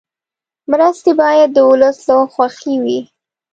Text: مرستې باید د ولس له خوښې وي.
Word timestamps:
مرستې 0.71 1.11
باید 1.21 1.49
د 1.53 1.57
ولس 1.69 1.97
له 2.07 2.15
خوښې 2.33 2.75
وي. 2.83 2.99